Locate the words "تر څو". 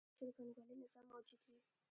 0.07-0.25